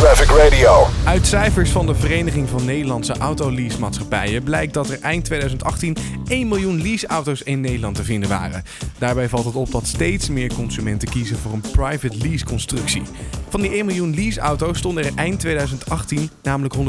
[0.00, 0.86] Traffic Radio.
[1.04, 5.96] Uit cijfers van de Vereniging van Nederlandse Autoleasemaatschappijen blijkt dat er eind 2018
[6.28, 8.62] 1 miljoen leaseauto's in Nederland te vinden waren.
[8.98, 13.02] Daarbij valt het op dat steeds meer consumenten kiezen voor een private lease constructie.
[13.48, 16.80] Van die 1 miljoen leaseauto's stonden er eind 2018 namelijk 150.000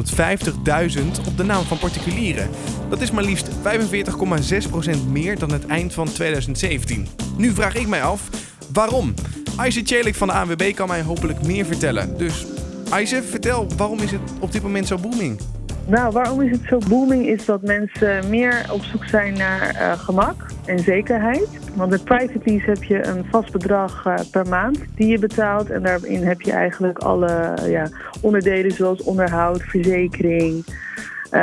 [1.27, 2.49] op de naam van particulieren.
[2.89, 7.07] Dat is maar liefst 45,6% meer dan het eind van 2017.
[7.37, 8.21] Nu vraag ik mij af,
[8.73, 9.13] waarom?
[9.55, 12.17] Aisha Celik van de ANWB kan mij hopelijk meer vertellen.
[12.17, 12.45] Dus
[12.91, 15.39] Aisha, vertel, waarom is het op dit moment zo booming?
[15.87, 17.27] Nou, waarom is het zo booming?
[17.27, 21.47] Is dat mensen meer op zoek zijn naar eh, gemak en zekerheid.
[21.75, 25.69] Want met private lease heb je een vast bedrag uh, per maand die je betaalt.
[25.69, 27.89] En daarin heb je eigenlijk alle ja,
[28.21, 30.65] onderdelen zoals onderhoud, verzekering.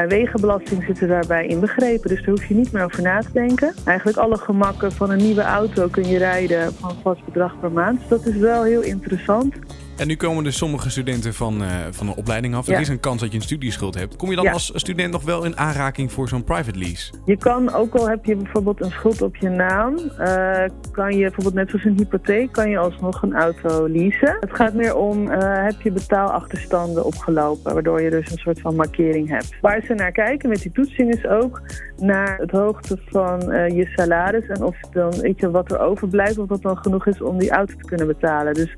[0.08, 3.74] Wegenbelasting zitten daarbij inbegrepen, dus daar hoef je niet meer over na te denken.
[3.84, 7.72] Eigenlijk alle gemakken van een nieuwe auto kun je rijden van een vast bedrag per
[7.72, 7.98] maand.
[7.98, 9.54] Dus dat is wel heel interessant.
[9.98, 12.68] En nu komen dus sommige studenten van, uh, van een opleiding af.
[12.68, 14.16] Er is een kans dat je een studieschuld hebt.
[14.16, 17.12] Kom je dan als student nog wel in aanraking voor zo'n private lease?
[17.24, 21.20] Je kan, ook al heb je bijvoorbeeld een schuld op je naam, uh, kan je
[21.20, 24.36] bijvoorbeeld net zoals een hypotheek, kan je alsnog een auto leasen.
[24.40, 28.76] Het gaat meer om, uh, heb je betaalachterstanden opgelopen, waardoor je dus een soort van
[28.76, 29.56] markering hebt.
[29.60, 31.62] Waar ze naar kijken met die toetsing is ook
[31.96, 33.40] naar het hoogte van
[33.74, 37.22] je salaris en of dan, weet je, wat er overblijft, of dat dan genoeg is
[37.22, 38.54] om die auto te kunnen betalen.
[38.54, 38.76] Dus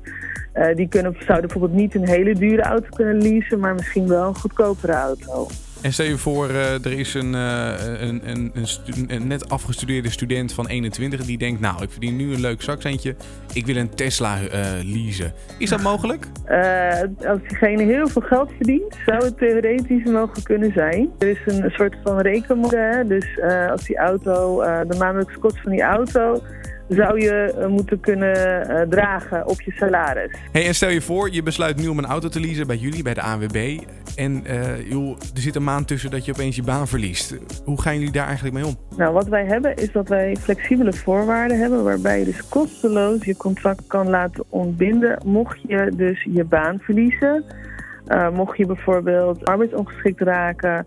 [0.75, 4.35] die kunnen, zouden bijvoorbeeld niet een hele dure auto kunnen leasen, maar misschien wel een
[4.35, 5.47] goedkopere auto.
[5.81, 8.51] En stel je voor, uh, er is een, uh, een, een,
[9.07, 13.15] een, net afgestudeerde student van 21 die denkt, nou, ik verdien nu een leuk zakcentje,
[13.53, 14.37] ik wil een Tesla
[14.83, 15.33] leasen.
[15.57, 16.27] Is dat mogelijk?
[17.27, 21.09] als diegene heel veel geld verdient, zou het theoretisch mogelijk kunnen zijn.
[21.19, 23.39] Er is een soort van rekenmodel, dus
[23.69, 26.41] als die auto, de maandelijkse kosten van die auto
[26.87, 30.35] zou je uh, moeten kunnen uh, dragen op je salaris.
[30.51, 33.03] Hey, en stel je voor, je besluit nu om een auto te leasen bij jullie,
[33.03, 33.79] bij de ANWB.
[34.15, 37.37] En uh, joh, er zit een maand tussen dat je opeens je baan verliest.
[37.65, 38.75] Hoe gaan jullie daar eigenlijk mee om?
[38.97, 41.83] Nou, wat wij hebben is dat wij flexibele voorwaarden hebben...
[41.83, 45.21] waarbij je dus kosteloos je contract kan laten ontbinden...
[45.25, 47.43] mocht je dus je baan verliezen.
[48.33, 50.85] mocht je bijvoorbeeld arbeidsongeschikt raken...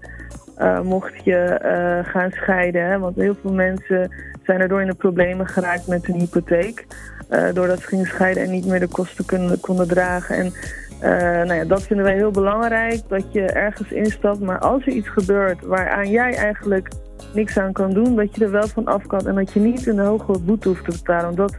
[0.82, 1.58] mocht je
[2.06, 4.10] gaan scheiden, hè, want heel veel mensen
[4.42, 6.86] zijn erdoor in de problemen geraakt met hun hypotheek.
[7.30, 10.36] Uh, doordat ze gingen scheiden en niet meer de kosten kunnen, konden dragen.
[10.36, 10.52] En
[11.46, 14.40] nou ja, dat vinden wij heel belangrijk, dat je ergens instapt.
[14.40, 16.88] Maar als er iets gebeurt waaraan jij eigenlijk
[17.32, 19.86] niks aan kan doen, dat je er wel van af kan en dat je niet
[19.86, 21.24] een hoge boete hoeft te betalen.
[21.24, 21.58] Want dat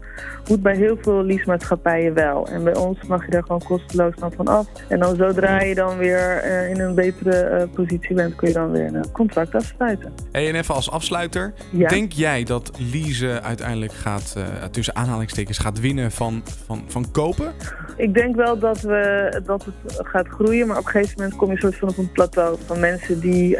[0.49, 2.47] moet bij heel veel leasemaatschappijen wel.
[2.47, 4.67] En bij ons mag je daar gewoon kosteloos dan van af.
[4.87, 8.53] En dan zodra je dan weer uh, in een betere uh, positie bent, kun je
[8.53, 10.13] dan weer een contract afsluiten.
[10.31, 11.87] Hey, en even als afsluiter, ja?
[11.87, 17.53] denk jij dat leasen uiteindelijk gaat, uh, tussen aanhalingstekens, gaat winnen van, van, van kopen?
[17.97, 21.51] Ik denk wel dat, we, dat het gaat groeien, maar op een gegeven moment kom
[21.51, 23.57] je soort van op een plateau van mensen die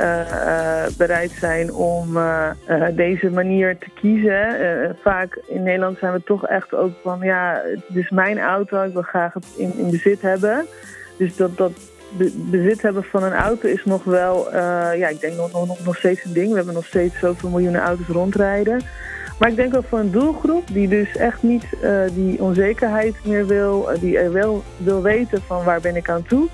[0.97, 4.61] bereid zijn om uh, uh, deze manier te kiezen.
[4.61, 8.83] Uh, vaak in Nederland zijn we toch echt ook van, ja, het is mijn auto,
[8.83, 10.66] ik wil graag het in, in bezit hebben.
[11.17, 11.72] Dus dat, dat
[12.35, 14.53] bezit hebben van een auto is nog wel,
[14.95, 16.50] ja, ik denk nog, nog, nog steeds een ding.
[16.50, 18.81] We hebben nog steeds zoveel miljoenen auto's rondrijden.
[19.39, 21.66] Maar ik denk ook voor een doelgroep die dus echt niet
[22.13, 26.50] die onzekerheid meer wil, die wel wil weten van waar ben ik aan toe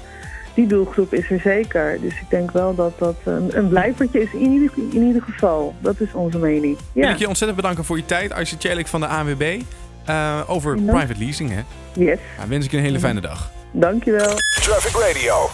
[0.53, 2.01] die doelgroep is er zeker.
[2.01, 5.75] Dus ik denk wel dat dat een, een blijvertje is in ieder, in ieder geval.
[5.79, 6.78] Dat is onze mening.
[6.94, 7.01] Ja.
[7.01, 8.31] Wil ik je ontzettend bedanken voor je tijd.
[8.31, 9.61] Aisha Celik van de ANWB.
[10.09, 11.61] Uh, over private leasing, hè?
[11.94, 12.19] Yes.
[12.38, 13.51] Nou, wens ik je een hele fijne dag.
[13.72, 14.34] Dankjewel.
[14.61, 15.50] Traffic Radio.